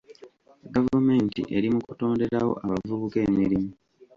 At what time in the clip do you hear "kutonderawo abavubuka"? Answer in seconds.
1.87-3.17